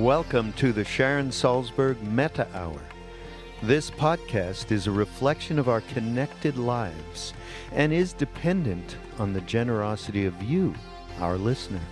[0.00, 2.80] Welcome to the Sharon Salzberg Metta Hour.
[3.62, 7.34] This podcast is a reflection of our connected lives
[7.72, 10.74] and is dependent on the generosity of you,
[11.18, 11.82] our listener.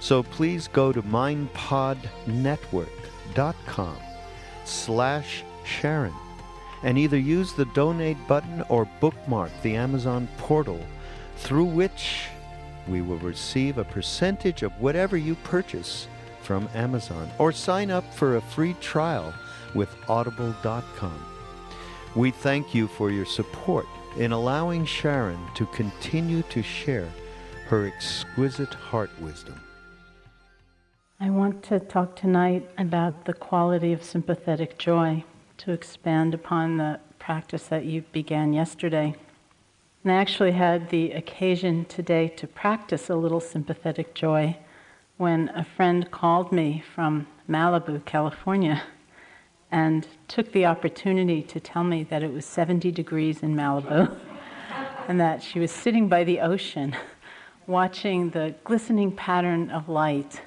[0.00, 3.96] So please go to mindpodnetwork.com
[4.64, 6.14] slash Sharon
[6.82, 10.80] and either use the donate button or bookmark the Amazon portal
[11.36, 12.26] through which
[12.88, 16.08] we will receive a percentage of whatever you purchase
[16.46, 19.34] from Amazon or sign up for a free trial
[19.74, 21.24] with audible.com.
[22.14, 23.86] We thank you for your support
[24.16, 27.08] in allowing Sharon to continue to share
[27.66, 29.60] her exquisite heart wisdom.
[31.18, 35.24] I want to talk tonight about the quality of sympathetic joy
[35.58, 39.16] to expand upon the practice that you began yesterday.
[40.04, 44.56] And I actually had the occasion today to practice a little sympathetic joy
[45.16, 48.82] when a friend called me from Malibu, California,
[49.70, 54.14] and took the opportunity to tell me that it was 70 degrees in Malibu
[55.08, 56.94] and that she was sitting by the ocean
[57.66, 60.40] watching the glistening pattern of light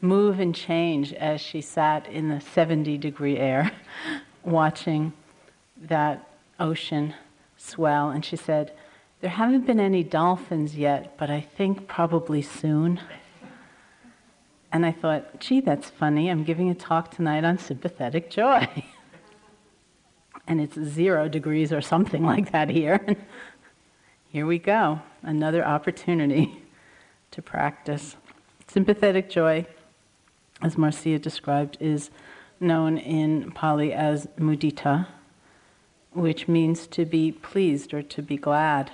[0.00, 3.72] move and change as she sat in the 70 degree air
[4.44, 5.12] watching
[5.76, 6.28] that
[6.60, 7.14] ocean
[7.56, 8.10] swell.
[8.10, 8.72] And she said,
[9.20, 13.00] There haven't been any dolphins yet, but I think probably soon.
[14.74, 16.28] And I thought, gee, that's funny.
[16.28, 18.66] I'm giving a talk tonight on sympathetic joy.
[20.48, 23.06] and it's zero degrees or something like that here.
[24.30, 26.60] here we go, another opportunity
[27.30, 28.16] to practice.
[28.66, 29.64] Sympathetic joy,
[30.60, 32.10] as Marcia described, is
[32.58, 35.06] known in Pali as mudita,
[36.10, 38.90] which means to be pleased or to be glad.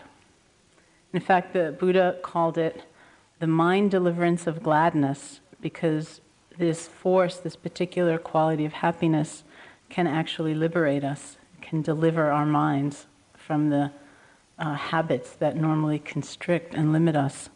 [1.14, 2.82] In fact, the Buddha called it
[3.38, 6.21] the mind deliverance of gladness because
[6.59, 9.44] this force, this particular quality of happiness,
[9.88, 13.91] can actually liberate us, can deliver our minds from the
[14.59, 17.49] uh, habits that normally constrict and limit us.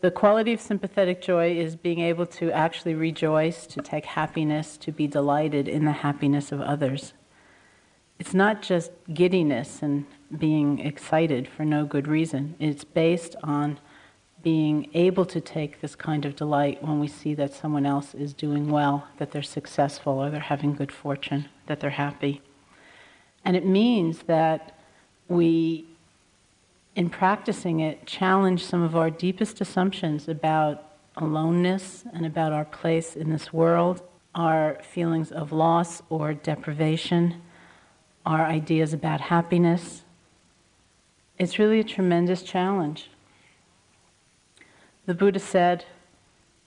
[0.00, 4.92] The quality of sympathetic joy is being able to actually rejoice, to take happiness, to
[4.92, 7.14] be delighted in the happiness of others.
[8.18, 10.04] It's not just giddiness and
[10.36, 12.54] being excited for no good reason.
[12.58, 13.78] It's based on
[14.44, 18.34] being able to take this kind of delight when we see that someone else is
[18.34, 22.42] doing well, that they're successful, or they're having good fortune, that they're happy.
[23.42, 24.78] And it means that
[25.28, 25.86] we,
[26.94, 33.16] in practicing it, challenge some of our deepest assumptions about aloneness and about our place
[33.16, 34.02] in this world,
[34.34, 37.40] our feelings of loss or deprivation,
[38.26, 40.02] our ideas about happiness.
[41.38, 43.08] It's really a tremendous challenge.
[45.06, 45.84] The Buddha said,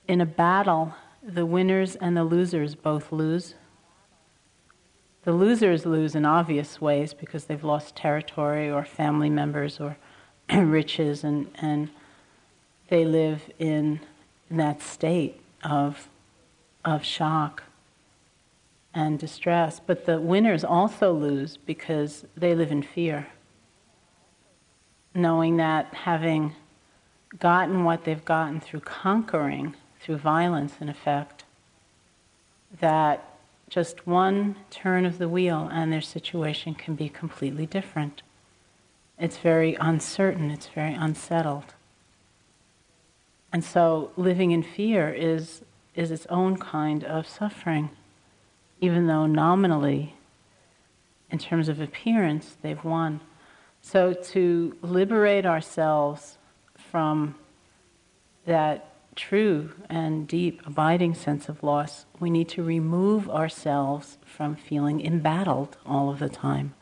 [0.07, 0.93] in a battle,
[1.23, 3.55] the winners and the losers both lose.
[5.23, 9.97] The losers lose in obvious ways because they've lost territory or family members or
[10.53, 11.89] riches, and, and
[12.89, 13.99] they live in
[14.51, 16.07] that state of,
[16.85, 17.63] of shock
[18.93, 19.81] and distress.
[19.83, 23.27] But the winners also lose because they live in fear,
[25.15, 26.55] knowing that having
[27.39, 31.43] gotten what they've gotten through conquering, through violence in effect,
[32.79, 33.23] that
[33.69, 38.21] just one turn of the wheel and their situation can be completely different.
[39.19, 41.73] It's very uncertain, it's very unsettled.
[43.51, 45.61] And so living in fear is,
[45.95, 47.89] is its own kind of suffering,
[48.79, 50.15] even though nominally,
[51.31, 53.19] in terms of appearance, they've won.
[53.81, 56.37] So to liberate ourselves
[56.91, 57.35] from
[58.45, 65.03] that true and deep abiding sense of loss, we need to remove ourselves from feeling
[65.03, 66.73] embattled all of the time,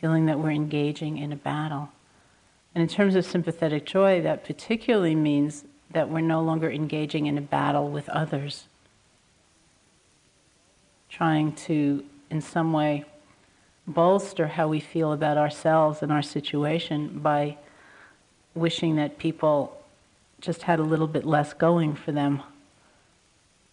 [0.00, 1.90] feeling that we're engaging in a battle.
[2.74, 7.36] And in terms of sympathetic joy, that particularly means that we're no longer engaging in
[7.36, 8.66] a battle with others,
[11.08, 13.04] trying to, in some way,
[13.86, 17.56] bolster how we feel about ourselves and our situation by
[18.54, 19.80] wishing that people
[20.40, 22.42] just had a little bit less going for them,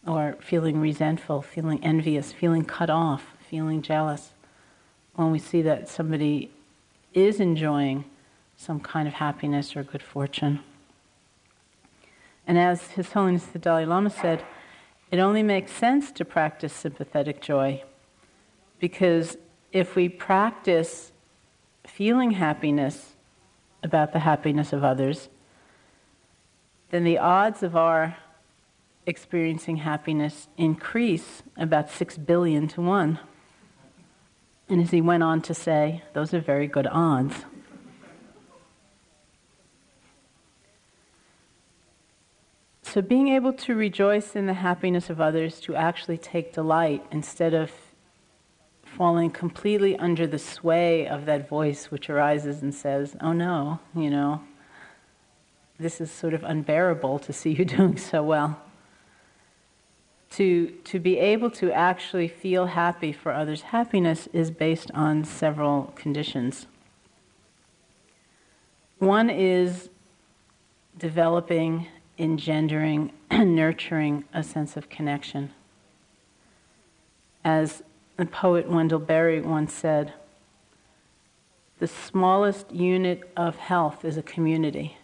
[0.05, 4.31] or feeling resentful, feeling envious, feeling cut off, feeling jealous.
[5.15, 6.51] When we see that somebody
[7.13, 8.05] is enjoying
[8.55, 10.59] some kind of happiness or good fortune.
[12.45, 14.43] And as His Holiness the Dalai Lama said,
[15.11, 17.83] it only makes sense to practice sympathetic joy
[18.79, 19.37] because
[19.71, 21.11] if we practice
[21.85, 23.13] feeling happiness
[23.83, 25.29] about the happiness of others,
[26.89, 28.17] then the odds of our
[29.05, 33.19] experiencing happiness increase about 6 billion to 1.
[34.69, 37.45] And as he went on to say, those are very good odds.
[42.83, 47.53] So, being able to rejoice in the happiness of others, to actually take delight instead
[47.53, 47.71] of
[48.97, 54.09] falling completely under the sway of that voice which arises and says, Oh no, you
[54.09, 54.41] know,
[55.79, 58.59] this is sort of unbearable to see you doing so well.
[60.31, 65.93] To, to be able to actually feel happy for others' happiness is based on several
[65.95, 66.65] conditions.
[68.97, 69.89] One is
[70.97, 75.51] developing engendering and nurturing a sense of connection.
[77.45, 77.83] As
[78.17, 80.13] the poet Wendell Berry once said,
[81.79, 84.97] the smallest unit of health is a community.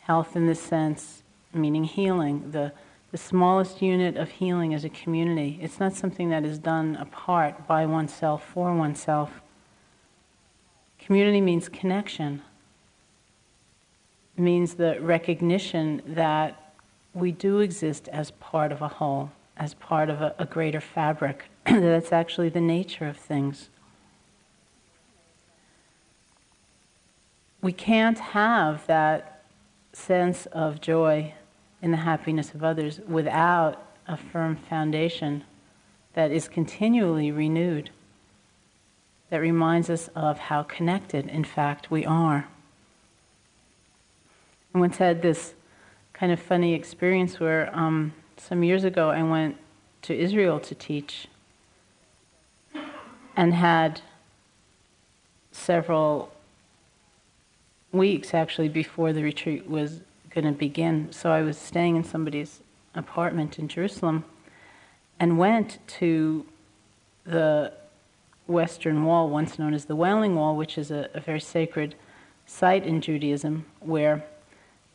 [0.00, 1.22] Health, in this sense,
[1.52, 2.50] meaning healing.
[2.52, 2.72] The,
[3.10, 5.58] the smallest unit of healing is a community.
[5.60, 9.42] It's not something that is done apart by oneself for oneself.
[10.98, 12.42] Community means connection
[14.38, 16.74] means the recognition that
[17.12, 21.44] we do exist as part of a whole, as part of a, a greater fabric.
[21.66, 23.68] That's actually the nature of things.
[27.60, 29.42] We can't have that
[29.92, 31.34] sense of joy
[31.82, 35.44] in the happiness of others without a firm foundation
[36.14, 37.90] that is continually renewed,
[39.30, 42.48] that reminds us of how connected, in fact, we are.
[44.74, 45.54] I once had this
[46.12, 49.56] kind of funny experience where um, some years ago I went
[50.02, 51.28] to Israel to teach
[53.36, 54.00] and had
[55.52, 56.32] several
[57.92, 60.00] weeks actually before the retreat was
[60.30, 61.08] going to begin.
[61.10, 62.60] So I was staying in somebody's
[62.94, 64.24] apartment in Jerusalem
[65.18, 66.46] and went to
[67.24, 67.72] the
[68.46, 71.94] Western Wall, once known as the Wailing Wall, which is a, a very sacred
[72.46, 74.24] site in Judaism where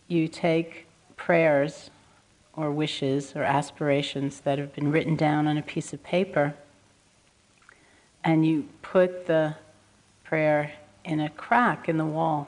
[0.07, 1.91] you take prayers
[2.55, 6.53] or wishes or aspirations that have been written down on a piece of paper
[8.23, 9.55] and you put the
[10.23, 10.73] prayer
[11.03, 12.47] in a crack in the wall.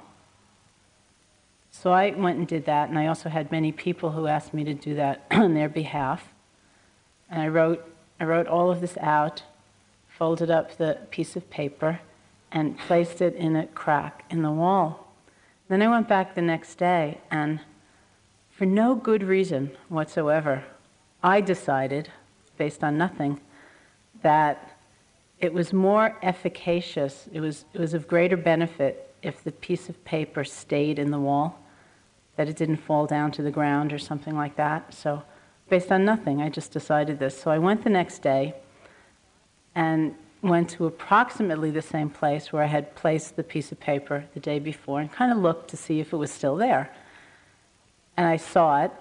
[1.72, 4.64] So I went and did that, and I also had many people who asked me
[4.64, 6.30] to do that on their behalf.
[7.30, 7.86] And I wrote,
[8.20, 9.44] I wrote all of this out,
[10.08, 12.00] folded up the piece of paper,
[12.52, 15.12] and placed it in a crack in the wall.
[15.68, 17.60] Then I went back the next day, and
[18.56, 20.64] for no good reason whatsoever,
[21.22, 22.10] I decided,
[22.58, 23.42] based on nothing,
[24.22, 24.78] that
[25.40, 30.06] it was more efficacious, it was, it was of greater benefit if the piece of
[30.06, 31.60] paper stayed in the wall,
[32.38, 34.94] that it didn't fall down to the ground or something like that.
[34.94, 35.24] So,
[35.68, 37.38] based on nothing, I just decided this.
[37.38, 38.54] So I went the next day,
[39.74, 44.26] and went to approximately the same place where I had placed the piece of paper
[44.34, 46.94] the day before and kind of looked to see if it was still there.
[48.18, 48.92] And I saw it,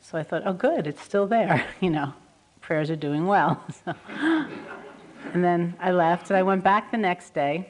[0.00, 1.66] so I thought, oh, good, it's still there.
[1.80, 2.14] You know,
[2.60, 3.62] prayers are doing well.
[5.32, 7.68] And then I left, and I went back the next day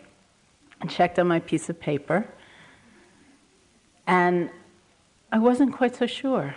[0.81, 2.27] and checked on my piece of paper.
[4.07, 4.51] And
[5.33, 6.55] I wasn't quite so sure.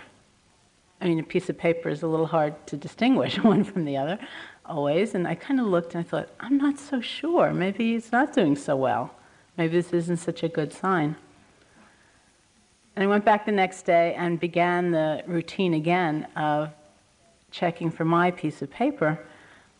[1.00, 3.96] I mean, a piece of paper is a little hard to distinguish one from the
[3.96, 4.18] other
[4.66, 5.14] always.
[5.14, 7.54] And I kind of looked and I thought, I'm not so sure.
[7.54, 9.14] Maybe it's not doing so well.
[9.56, 11.16] Maybe this isn't such a good sign.
[12.98, 16.70] And I went back the next day and began the routine again of
[17.52, 19.20] checking for my piece of paper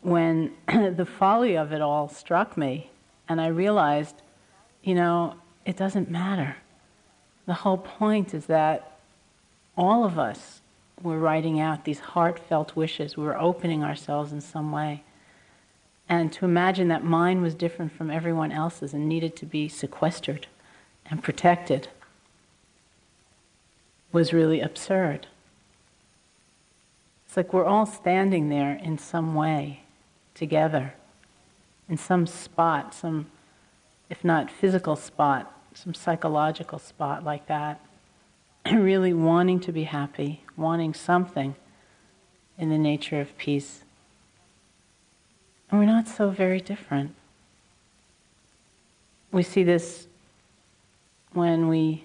[0.03, 2.93] when the folly of it all struck me.
[3.29, 4.23] And I realized,
[4.85, 5.35] you know,
[5.67, 6.59] it doesn't matter.
[7.47, 9.01] The whole point is that
[9.77, 10.61] all of us
[11.03, 13.17] we're writing out these heartfelt wishes.
[13.17, 15.03] We were opening ourselves in some way.
[16.09, 20.47] And to imagine that mine was different from everyone else's and needed to be sequestered
[21.11, 21.89] and protected
[24.13, 25.27] was really absurd.
[27.27, 29.83] It's like we're all standing there in some way
[30.35, 30.95] together,
[31.89, 33.27] in some spot, some,
[34.09, 37.81] if not physical spot, some psychological spot like that.
[38.73, 41.55] really wanting to be happy, wanting something
[42.59, 43.83] in the nature of peace.
[45.71, 47.15] And we're not so very different.
[49.31, 50.07] We see this
[51.33, 52.05] when we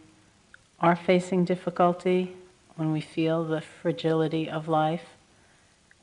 [0.84, 2.36] are facing difficulty,
[2.76, 5.06] when we feel the fragility of life.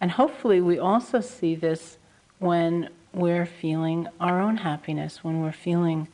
[0.00, 1.98] And hopefully, we also see this
[2.38, 6.08] when we're feeling our own happiness, when we're feeling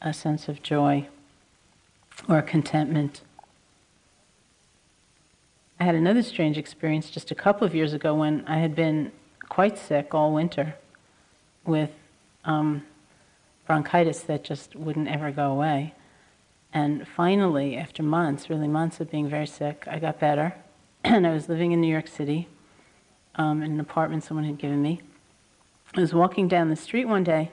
[0.00, 1.08] a sense of joy
[2.28, 3.22] or contentment.
[5.80, 9.10] I had another strange experience just a couple of years ago when I had been
[9.48, 10.76] quite sick all winter
[11.64, 11.90] with
[12.44, 12.84] um,
[13.66, 15.94] bronchitis that just wouldn't ever go away.
[16.72, 20.54] And finally, after months, really months of being very sick, I got better.
[21.04, 22.48] and I was living in New York City
[23.34, 25.00] um, in an apartment someone had given me.
[25.94, 27.50] I was walking down the street one day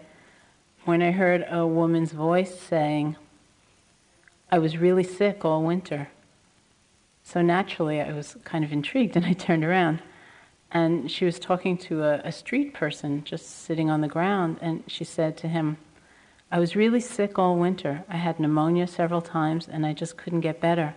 [0.85, 3.17] when I heard a woman's voice saying,
[4.51, 6.09] I was really sick all winter.
[7.23, 10.01] So naturally, I was kind of intrigued and I turned around.
[10.71, 14.83] And she was talking to a, a street person just sitting on the ground, and
[14.87, 15.77] she said to him,
[16.51, 18.03] I was really sick all winter.
[18.09, 20.95] I had pneumonia several times and I just couldn't get better.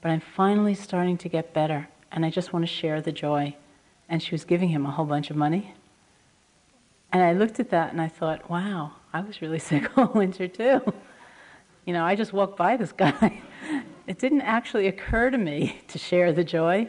[0.00, 3.54] But I'm finally starting to get better and I just want to share the joy.
[4.08, 5.74] And she was giving him a whole bunch of money.
[7.12, 10.48] And I looked at that and I thought, wow, I was really sick all winter
[10.48, 10.80] too.
[11.84, 13.42] You know, I just walked by this guy.
[14.10, 16.88] It didn't actually occur to me to share the joy.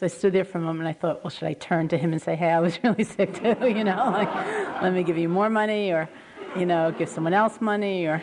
[0.00, 1.98] So I stood there for a moment and I thought, well, should I turn to
[1.98, 4.34] him and say, hey, I was really sick too, you know, like,
[4.80, 6.08] let me give you more money or,
[6.56, 8.22] you know, give someone else money or.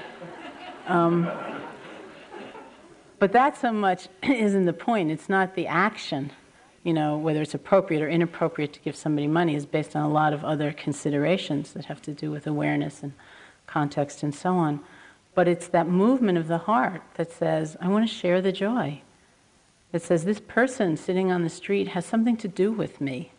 [0.87, 1.29] Um,
[3.19, 5.11] but that so much isn't the point.
[5.11, 6.31] It's not the action,
[6.83, 10.09] you know, whether it's appropriate or inappropriate to give somebody money is based on a
[10.09, 13.13] lot of other considerations that have to do with awareness and
[13.67, 14.79] context and so on.
[15.35, 19.03] But it's that movement of the heart that says, I want to share the joy.
[19.93, 23.31] It says, This person sitting on the street has something to do with me,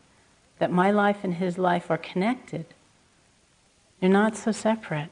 [0.59, 2.67] that my life and his life are connected.
[4.01, 5.11] You're not so separate.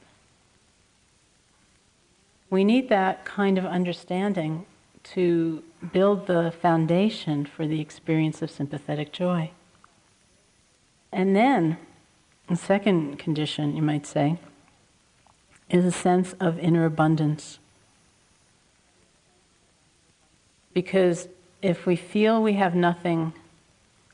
[2.48, 4.66] We need that kind of understanding
[5.02, 5.62] to
[5.92, 9.50] build the foundation for the experience of sympathetic joy.
[11.12, 11.78] And then,
[12.48, 14.38] the second condition, you might say,
[15.68, 17.58] is a sense of inner abundance.
[20.76, 21.26] Because
[21.62, 23.32] if we feel we have nothing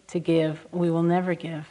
[0.06, 1.66] to give, we will never give.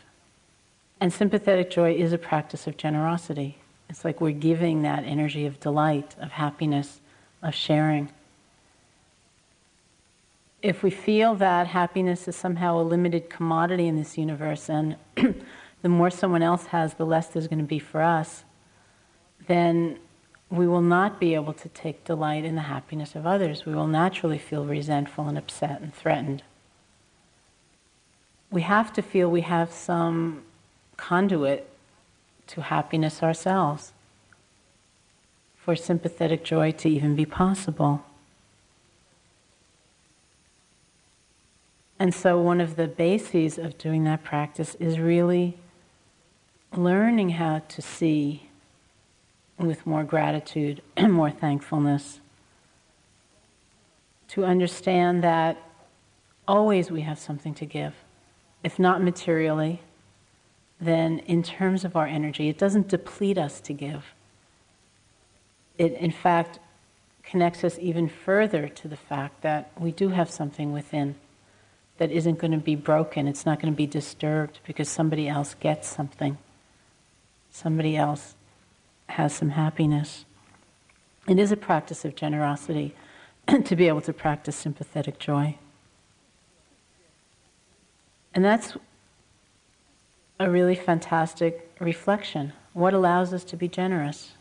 [1.00, 3.58] And sympathetic joy is a practice of generosity.
[3.90, 7.00] It's like we're giving that energy of delight, of happiness,
[7.42, 8.10] of sharing.
[10.62, 15.88] If we feel that happiness is somehow a limited commodity in this universe, and the
[15.88, 18.44] more someone else has, the less there's going to be for us,
[19.48, 20.00] then
[20.52, 23.66] we will not be able to take delight in the happiness of others.
[23.66, 26.44] We will naturally feel resentful and upset and threatened.
[28.52, 30.44] We have to feel we have some
[30.98, 31.70] conduit
[32.48, 33.94] to happiness ourselves
[35.56, 38.04] for sympathetic joy to even be possible.
[41.98, 45.56] And so, one of the bases of doing that practice is really
[46.76, 48.50] learning how to see
[49.58, 52.20] with more gratitude and more thankfulness.
[54.30, 55.58] To understand that
[56.48, 57.94] always we have something to give.
[58.64, 59.82] If not materially,
[60.80, 64.06] then in terms of our energy, it doesn't deplete us to give.
[65.78, 66.60] It, in fact,
[67.24, 71.16] connects us even further to the fact that we do have something within
[71.98, 73.28] that isn't going to be broken.
[73.28, 76.38] It's not going to be disturbed because somebody else gets something.
[77.52, 78.36] Somebody else
[79.12, 80.26] has some happiness.
[81.28, 82.96] It is a practice of generosity
[83.66, 85.58] to be able to practice sympathetic joy.
[88.34, 88.78] And that's
[90.40, 92.54] a really fantastic reflection.
[92.74, 94.32] What allows us to be generous?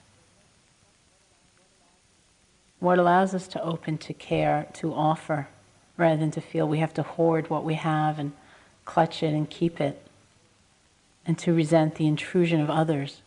[2.79, 5.49] What allows us to open to care, to offer,
[5.97, 8.33] rather than to feel we have to hoard what we have and
[8.87, 10.01] clutch it and keep it,
[11.27, 13.21] and to resent the intrusion of others?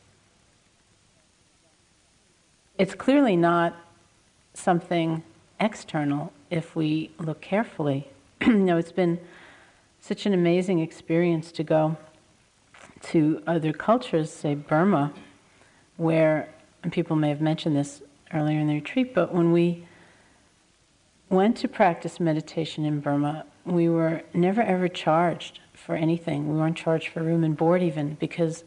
[2.76, 3.76] It's clearly not
[4.56, 5.24] something
[5.60, 8.08] external if we look carefully.
[8.42, 9.20] you know, it's been
[10.02, 11.98] such an amazing experience to go
[13.04, 15.14] to other cultures, say Burma,
[15.98, 16.50] where,
[16.92, 18.02] people may have mentioned this
[18.34, 19.86] earlier in the retreat, but when we
[21.30, 26.50] went to practice meditation in Burma, we were never ever charged for anything.
[26.50, 28.64] We weren't charged for room and board even because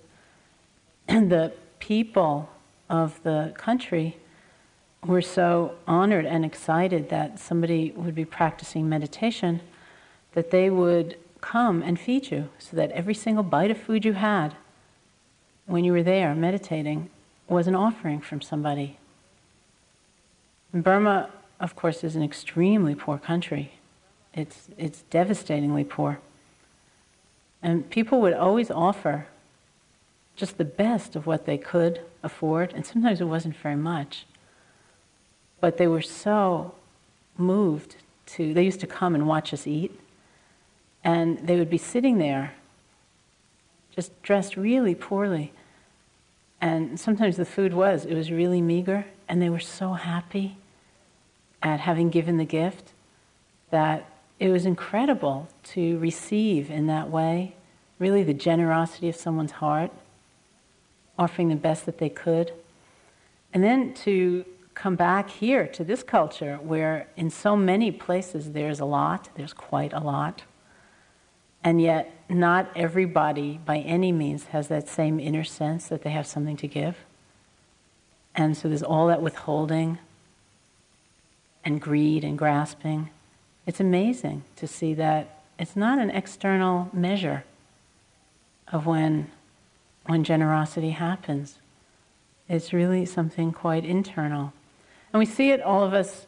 [1.09, 2.49] the people
[2.89, 4.17] of the country
[5.05, 9.61] were so honored and excited that somebody would be practicing meditation
[10.33, 14.15] that they would come and feed you so that every single bite of food you
[14.15, 14.55] had
[15.67, 17.09] when you were there meditating
[17.49, 18.99] was an offering from somebody.
[20.75, 23.73] Burma, of course, is an extremely poor country.
[24.35, 26.19] It's, it's devastatingly poor.
[27.63, 29.27] And people would always offer
[30.37, 34.27] just the best of what they could afford, and sometimes it wasn't very much.
[35.61, 36.75] But they were so
[37.39, 39.99] moved to, they used to come and watch us eat.
[41.03, 42.55] And they would be sitting there,
[43.95, 45.53] just dressed really poorly.
[46.61, 49.07] And sometimes the food was, it was really meager.
[49.29, 50.57] And they were so happy
[51.63, 52.93] at having given the gift
[53.71, 57.55] that it was incredible to receive in that way
[57.99, 59.91] really the generosity of someone's heart,
[61.19, 62.53] offering the best that they could.
[63.53, 64.45] And then to
[64.75, 69.55] come back here to this culture where in so many places there's a lot, there's
[69.55, 70.43] quite a lot,
[71.65, 76.27] and yet not everybody by any means has that same inner sense that they have
[76.27, 76.99] something to give.
[78.35, 79.99] And so there's all that withholding
[81.65, 83.11] and greed and grasping.
[83.67, 87.45] It's amazing to see that it's not an external measure
[88.71, 89.31] of when,
[90.07, 91.59] when generosity happens.
[92.49, 94.53] It's really something quite internal.
[95.13, 96.27] And we see it, all of us,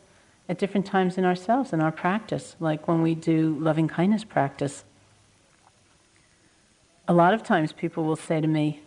[0.48, 4.84] at different times in ourselves, in our practice, like when we do loving kindness practice.
[7.06, 8.80] A lot of times people will say to me,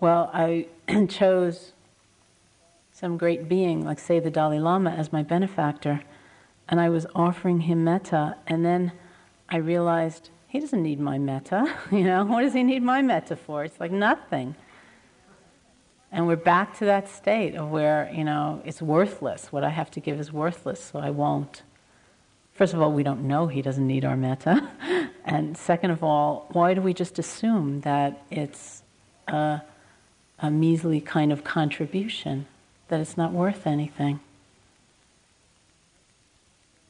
[0.00, 0.66] Well, I
[1.08, 1.72] chose
[2.92, 6.02] some great being, like say the Dalai Lama, as my benefactor,
[6.68, 8.92] and I was offering him metta, and then
[9.48, 11.66] I realized he doesn't need my metta.
[11.90, 13.64] You know, what does he need my metta for?
[13.64, 14.54] It's like nothing.
[16.12, 19.50] And we're back to that state of where, you know, it's worthless.
[19.50, 21.62] What I have to give is worthless, so I won't.
[22.52, 24.70] First of all, we don't know he doesn't need our metta.
[25.24, 28.84] and second of all, why do we just assume that it's
[29.26, 29.60] a,
[30.38, 32.46] a measly kind of contribution,
[32.86, 34.20] that it's not worth anything?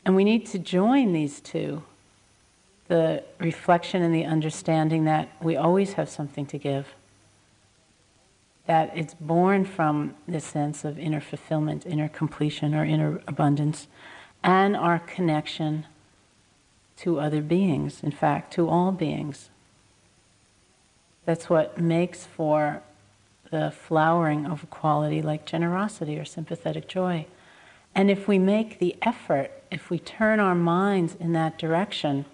[0.04, 1.82] And we need to join these two
[2.88, 6.88] the reflection and the understanding that we always have something to give
[8.66, 13.88] that it's born from this sense of inner fulfillment, inner completion, or inner abundance,
[14.42, 15.86] and our connection
[16.96, 19.50] to other beings, in fact, to all beings.
[21.26, 22.82] That's what makes for
[23.50, 27.26] the flowering of a quality like generosity or sympathetic joy.
[27.94, 32.24] And if we make the effort, if we turn our minds in that direction,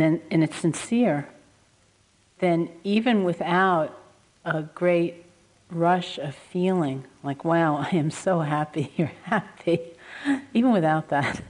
[0.00, 1.28] and it's sincere,
[2.38, 3.98] then even without
[4.44, 5.24] a great
[5.70, 9.80] rush of feeling, like, wow, I am so happy, you're happy,
[10.54, 11.42] even without that,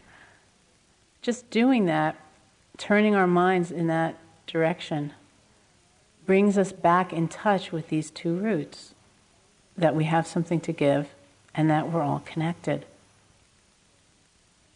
[1.22, 2.16] just doing that,
[2.78, 5.12] turning our minds in that direction,
[6.24, 8.94] brings us back in touch with these two roots
[9.76, 11.08] that we have something to give
[11.54, 12.84] and that we're all connected.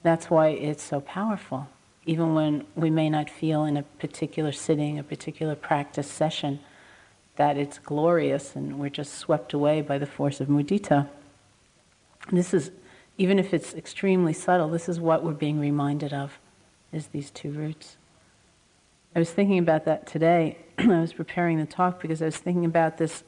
[0.03, 1.69] That's why it's so powerful
[2.07, 6.61] even when we may not feel in a particular sitting, a particular practice session,
[7.37, 11.09] that it's glorious and we're just swept away by the force of mudita.
[12.31, 12.71] This is,
[13.19, 16.39] even if it's extremely subtle, this is what we're being reminded of,
[16.93, 17.97] is these two roots.
[19.15, 20.59] I was thinking about that today.
[20.79, 23.25] I was preparing the talk because I was thinking about this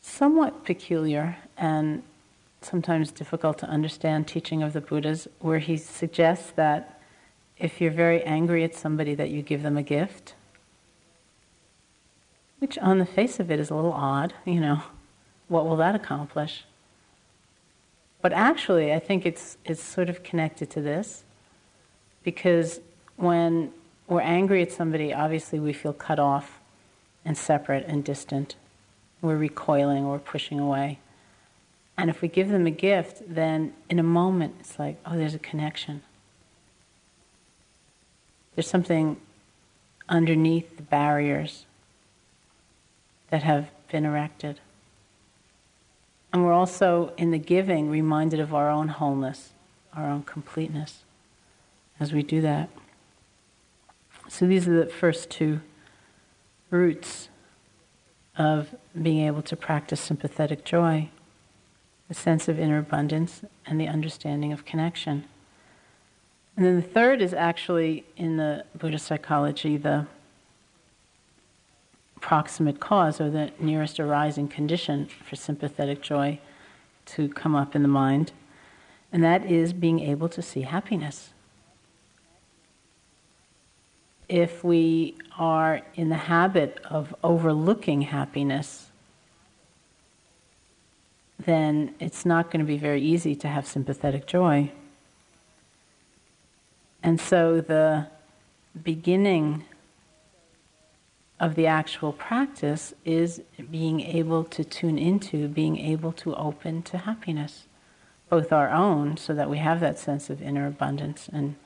[0.00, 2.02] somewhat peculiar and
[2.62, 7.00] sometimes difficult to understand teaching of the Buddhas, where he suggests that
[7.58, 10.34] if you're very angry at somebody, that you give them a gift,
[12.58, 14.82] which on the face of it is a little odd, you know,
[15.48, 16.64] what will that accomplish?
[18.22, 21.24] But actually, I think it's, it's sort of connected to this,
[22.22, 22.80] because
[23.16, 23.72] when
[24.08, 26.60] we're angry at somebody, obviously we feel cut off
[27.24, 28.56] and separate and distant.
[29.22, 30.98] We're recoiling or pushing away.
[32.00, 35.34] And if we give them a gift, then in a moment it's like, oh, there's
[35.34, 36.00] a connection.
[38.54, 39.18] There's something
[40.08, 41.66] underneath the barriers
[43.28, 44.60] that have been erected.
[46.32, 49.50] And we're also, in the giving, reminded of our own wholeness,
[49.92, 51.02] our own completeness
[52.00, 52.70] as we do that.
[54.26, 55.60] So these are the first two
[56.70, 57.28] roots
[58.38, 61.10] of being able to practice sympathetic joy
[62.10, 65.24] the sense of inner abundance, and the understanding of connection.
[66.56, 70.08] And then the third is actually in the Buddhist psychology the
[72.20, 76.40] proximate cause or the nearest arising condition for sympathetic joy
[77.06, 78.32] to come up in the mind,
[79.12, 81.30] and that is being able to see happiness.
[84.28, 88.89] If we are in the habit of overlooking happiness,
[91.44, 94.70] then it's not going to be very easy to have sympathetic joy.
[97.02, 98.06] And so the
[98.82, 99.64] beginning
[101.38, 106.98] of the actual practice is being able to tune into, being able to open to
[106.98, 107.64] happiness,
[108.28, 111.56] both our own, so that we have that sense of inner abundance and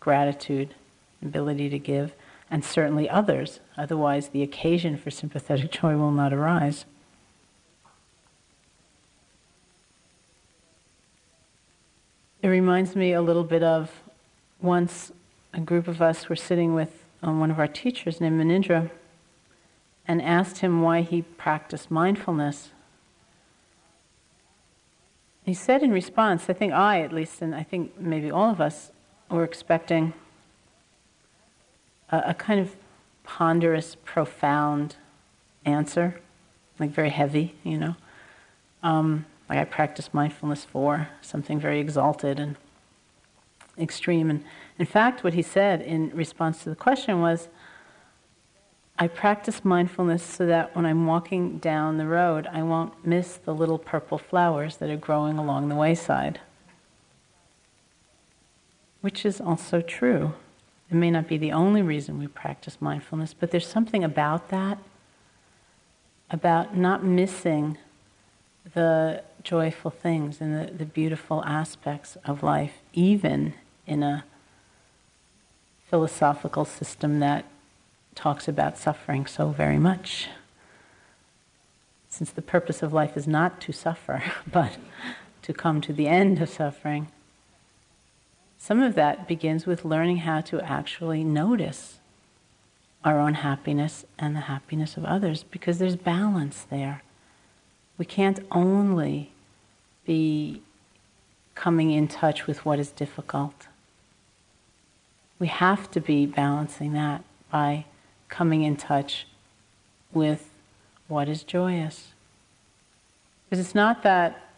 [0.00, 0.74] gratitude,
[1.22, 2.12] ability to give,
[2.50, 3.60] and certainly others.
[3.78, 6.84] Otherwise, the occasion for sympathetic joy will not arise.
[12.42, 14.02] It reminds me a little bit of
[14.60, 15.12] once
[15.54, 18.90] a group of us were sitting with um, one of our teachers named Munindra
[20.08, 22.70] and asked him why he practiced mindfulness.
[25.44, 28.60] He said in response, I think I at least, and I think maybe all of
[28.60, 28.90] us,
[29.30, 30.12] were expecting
[32.10, 32.74] a, a kind of
[33.22, 34.96] ponderous, profound
[35.64, 36.20] answer,
[36.80, 37.94] like very heavy, you know.
[38.82, 42.56] Um, like I practice mindfulness for, something very exalted and
[43.76, 44.30] extreme.
[44.30, 44.42] And
[44.78, 47.48] in fact, what he said in response to the question was,
[48.98, 53.54] I practice mindfulness so that when I'm walking down the road, I won't miss the
[53.54, 56.40] little purple flowers that are growing along the wayside.
[59.02, 60.32] Which is also true.
[60.90, 64.78] It may not be the only reason we practice mindfulness, but there's something about that,
[66.30, 67.76] about not missing
[68.74, 73.54] the joyful things and the, the beautiful aspects of life, even
[73.86, 74.24] in a
[75.88, 77.44] philosophical system that
[78.14, 80.28] talks about suffering so very much.
[82.08, 84.76] Since the purpose of life is not to suffer, but
[85.42, 87.08] to come to the end of suffering,
[88.58, 91.98] some of that begins with learning how to actually notice
[93.04, 97.02] our own happiness and the happiness of others because there's balance there.
[98.02, 99.30] We can't only
[100.04, 100.60] be
[101.54, 103.68] coming in touch with what is difficult.
[105.38, 107.84] We have to be balancing that by
[108.28, 109.28] coming in touch
[110.12, 110.50] with
[111.06, 112.08] what is joyous.
[113.48, 114.50] Because it's not that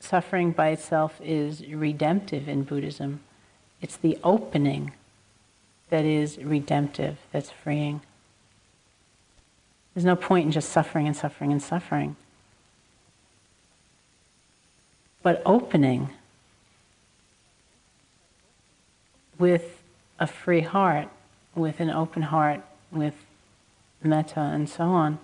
[0.00, 3.20] suffering by itself is redemptive in Buddhism,
[3.80, 4.94] it's the opening
[5.90, 8.00] that is redemptive, that's freeing.
[9.96, 12.16] There's no point in just suffering and suffering and suffering.
[15.22, 16.10] But opening
[19.38, 19.82] with
[20.18, 21.08] a free heart,
[21.54, 22.60] with an open heart,
[22.92, 23.14] with
[24.02, 25.18] metta and so on,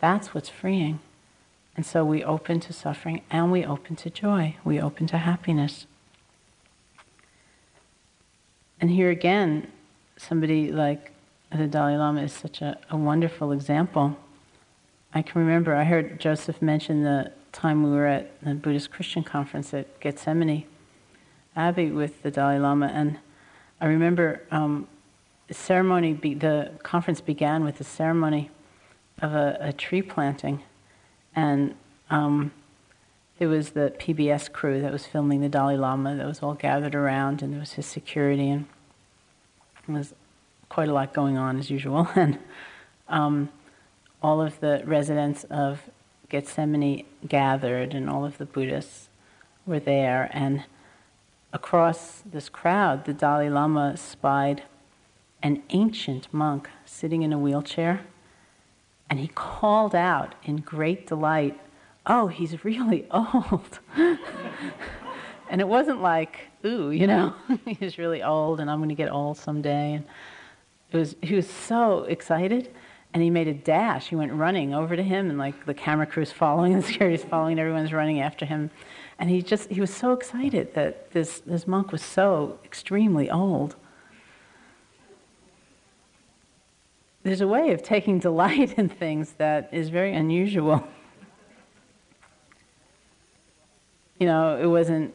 [0.00, 0.98] that's what's freeing.
[1.76, 5.86] And so we open to suffering and we open to joy, we open to happiness.
[8.80, 9.68] And here again,
[10.16, 11.12] somebody like
[11.56, 14.16] the Dalai Lama is such a, a wonderful example.
[15.14, 19.22] I can remember, I heard Joseph mention the time we were at the Buddhist Christian
[19.22, 20.64] conference at Gethsemani
[21.54, 23.18] Abbey with the Dalai Lama, and
[23.80, 24.88] I remember um,
[25.48, 28.50] the ceremony, be, the conference began with a ceremony
[29.20, 30.62] of a, a tree planting
[31.34, 31.74] and
[32.10, 32.52] um,
[33.38, 36.94] there was the PBS crew that was filming the Dalai Lama that was all gathered
[36.94, 38.66] around, and there was his security, and
[39.86, 40.14] there was
[40.72, 42.08] quite a lot going on as usual.
[42.16, 42.38] And
[43.06, 43.50] um,
[44.22, 45.82] all of the residents of
[46.30, 49.10] Gethsemani gathered, and all of the Buddhists
[49.66, 50.30] were there.
[50.32, 50.64] And
[51.52, 54.62] across this crowd, the Dalai Lama spied
[55.42, 58.06] an ancient monk sitting in a wheelchair
[59.10, 61.60] and he called out in great delight,
[62.06, 63.78] Oh, he's really old.
[65.50, 67.34] and it wasn't like, Ooh, you know,
[67.66, 69.94] he's really old and I'm going to get old someday.
[69.94, 70.04] And
[70.92, 72.72] was, he was so excited
[73.14, 74.08] and he made a dash.
[74.08, 77.52] He went running over to him, and like the camera crew's following, the security's following,
[77.52, 78.70] and everyone's running after him.
[79.18, 83.76] And he just, he was so excited that this, this monk was so extremely old.
[87.22, 90.86] there's a way of taking delight in things that is very unusual.
[94.18, 95.14] you know, it wasn't,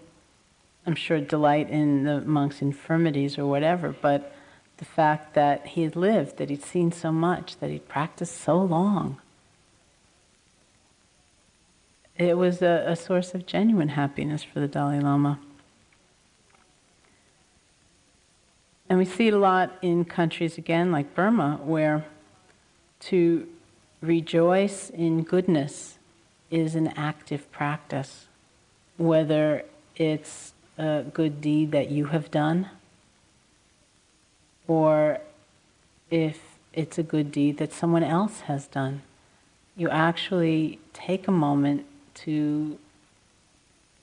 [0.86, 4.34] I'm sure, delight in the monk's infirmities or whatever, but
[4.78, 8.58] the fact that he had lived, that he'd seen so much, that he'd practiced so
[8.58, 9.20] long.
[12.16, 15.40] It was a, a source of genuine happiness for the Dalai Lama.
[18.90, 22.06] And we see it a lot in countries, again, like Burma, where
[23.02, 23.48] to
[24.02, 25.98] rejoice in goodness
[26.50, 28.28] is an active practice,
[28.98, 32.70] whether it's a good deed that you have done
[34.68, 35.20] or
[36.10, 36.40] if
[36.74, 39.02] it's a good deed that someone else has done.
[39.76, 42.78] You actually take a moment to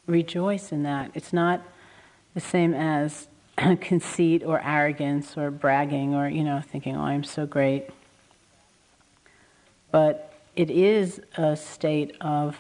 [0.07, 1.11] rejoice in that.
[1.15, 1.63] It's not
[2.35, 3.29] the same as
[3.81, 7.89] conceit or arrogance or bragging or, you know, thinking, oh, I'm so great.
[9.93, 12.59] But it is a state of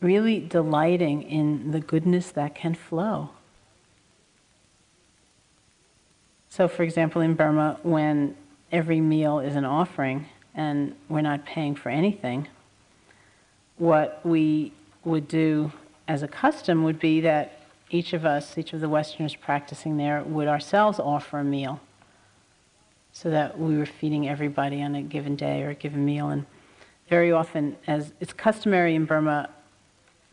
[0.00, 3.30] really delighting in the goodness that can flow.
[6.56, 8.36] So, for example, in Burma, when
[8.70, 12.46] every meal is an offering and we're not paying for anything,
[13.76, 14.70] what we
[15.04, 15.72] would do
[16.06, 20.22] as a custom would be that each of us, each of the Westerners practicing there,
[20.22, 21.80] would ourselves offer a meal
[23.12, 26.28] so that we were feeding everybody on a given day or a given meal.
[26.28, 26.46] And
[27.08, 29.50] very often, as it's customary in Burma,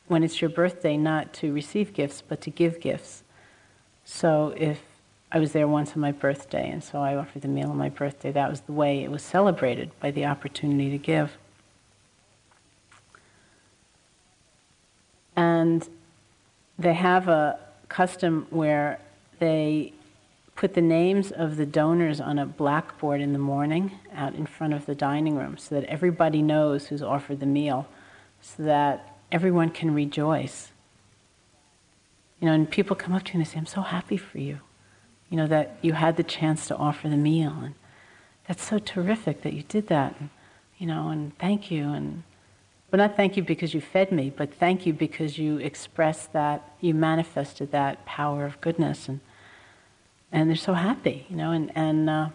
[0.07, 3.23] when it's your birthday, not to receive gifts, but to give gifts.
[4.05, 4.90] So if
[5.31, 7.89] I was there once on my birthday, and so I offered the meal on my
[7.89, 11.37] birthday, that was the way it was celebrated by the opportunity to give.
[15.35, 15.87] And
[16.77, 18.99] they have a custom where
[19.39, 19.93] they
[20.55, 24.73] put the names of the donors on a blackboard in the morning out in front
[24.73, 27.87] of the dining room so that everybody knows who's offered the meal,
[28.41, 30.71] so that everyone can rejoice.
[32.41, 34.39] You know, and people come up to you and they say, I'm so happy for
[34.39, 34.59] you.
[35.31, 37.55] You know, that you had the chance to offer the meal.
[37.63, 37.73] And
[38.47, 40.15] that's so terrific that you did that.
[40.19, 40.29] And,
[40.77, 41.89] you know, and thank you.
[41.89, 42.21] And
[42.91, 46.73] but not thank you because you fed me, but thank you because you expressed that,
[46.81, 49.07] you manifested that power of goodness.
[49.07, 49.21] And,
[50.29, 52.29] and they're so happy, you know, and, and uh,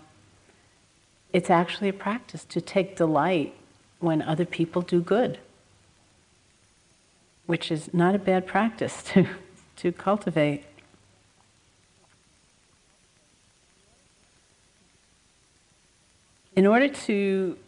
[1.35, 3.55] it's actually a practice to take delight
[4.01, 5.39] when other people do good,
[7.45, 9.27] which is not a bad practice to,
[9.77, 10.65] to cultivate.
[16.57, 17.59] In order to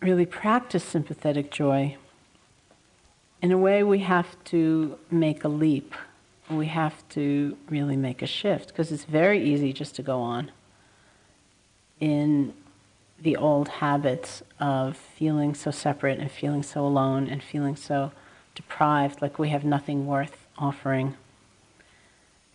[0.00, 1.96] really practice sympathetic joy,
[3.42, 5.94] in a way we have to make a leap.
[6.48, 10.50] We have to really make a shift because it's very easy just to go on
[12.00, 12.54] in
[13.20, 18.12] the old habits of feeling so separate and feeling so alone and feeling so
[18.54, 21.16] deprived, like we have nothing worth offering.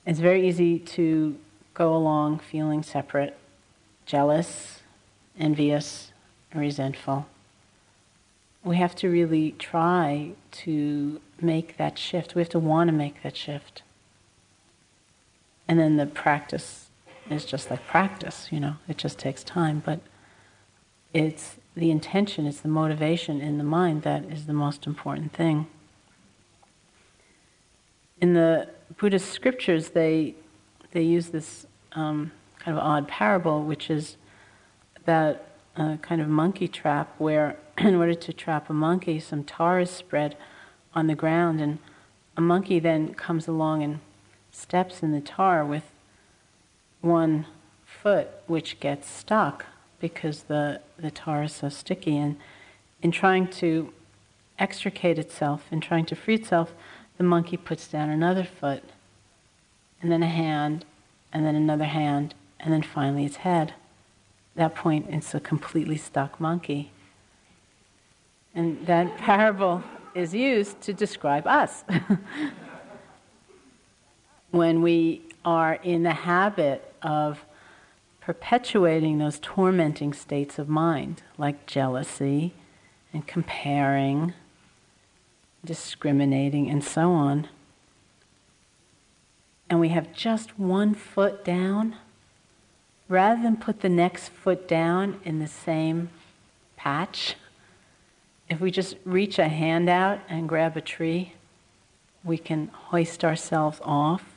[0.05, 1.37] It's very easy to
[1.73, 3.37] go along feeling separate,
[4.05, 4.82] jealous,
[5.39, 6.11] envious,
[6.53, 7.27] resentful
[8.63, 12.35] we have to really try to make that shift.
[12.35, 13.83] We have to want to make that shift.
[15.67, 16.87] And then the practice
[17.29, 19.81] is just like practice, you know, it just takes time.
[19.85, 19.99] But
[21.13, 25.67] it's the intention, it's the motivation in the mind that is the most important thing.
[28.21, 30.35] In the Buddhist scriptures, they,
[30.91, 34.15] they use this um, kind of odd parable, which is
[35.03, 35.41] about
[35.75, 39.79] a uh, kind of monkey trap where in order to trap a monkey, some tar
[39.79, 40.37] is spread
[40.95, 41.79] on the ground, and
[42.37, 43.99] a monkey then comes along and
[44.51, 45.83] steps in the tar with
[47.01, 47.45] one
[47.85, 49.65] foot, which gets stuck
[49.99, 52.17] because the, the tar is so sticky.
[52.17, 52.37] And
[53.01, 53.93] in trying to
[54.59, 56.73] extricate itself, in trying to free itself,
[57.17, 58.83] the monkey puts down another foot,
[60.01, 60.85] and then a hand,
[61.31, 63.73] and then another hand, and then finally its head.
[64.55, 66.91] At that point, it's a completely stuck monkey.
[68.53, 71.83] And that parable is used to describe us.
[74.51, 77.43] when we are in the habit of
[78.21, 82.53] perpetuating those tormenting states of mind, like jealousy
[83.11, 84.33] and comparing,
[85.65, 87.49] discriminating, and so on,
[89.69, 91.95] and we have just one foot down,
[93.13, 96.09] rather than put the next foot down in the same
[96.75, 97.35] patch,
[98.49, 101.31] if we just reach a hand out and grab a tree,
[102.23, 104.33] we can hoist ourselves off.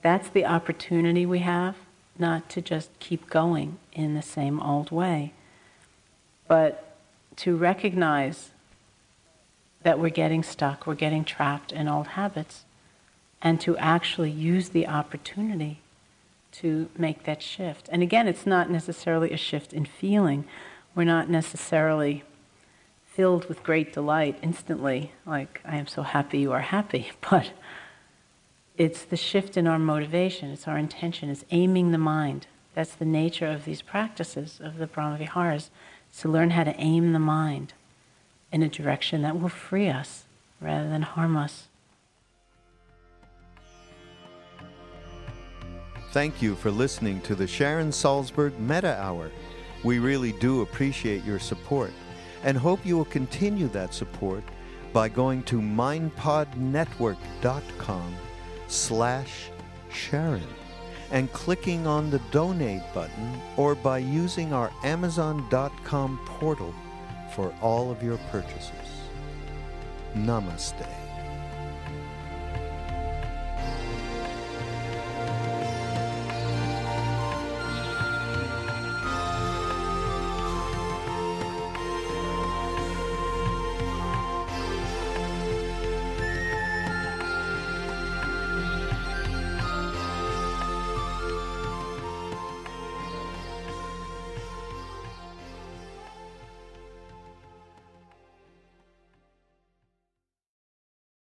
[0.00, 1.76] That's the opportunity we have,
[2.18, 5.34] not to just keep going in the same old way,
[6.48, 6.96] but
[7.36, 8.52] to recognize
[9.82, 12.64] that we're getting stuck, we're getting trapped in old habits,
[13.42, 15.81] and to actually use the opportunity
[16.52, 17.88] to make that shift.
[17.90, 20.44] And again, it's not necessarily a shift in feeling.
[20.94, 22.24] We're not necessarily
[23.04, 27.10] filled with great delight instantly, like, I am so happy you are happy.
[27.30, 27.52] But
[28.78, 32.46] it's the shift in our motivation, it's our intention, it's aiming the mind.
[32.74, 35.68] That's the nature of these practices of the Brahmaviharas,
[36.18, 37.74] to learn how to aim the mind
[38.50, 40.24] in a direction that will free us
[40.60, 41.68] rather than harm us.
[46.12, 49.30] Thank you for listening to the Sharon Salzberg Metta Hour.
[49.82, 51.90] We really do appreciate your support
[52.44, 54.42] and hope you will continue that support
[54.92, 58.16] by going to mindpodnetwork.com
[58.68, 59.48] slash
[59.90, 60.46] Sharon
[61.10, 66.74] and clicking on the donate button or by using our amazon.com portal
[67.34, 68.70] for all of your purchases.
[70.14, 71.01] Namaste.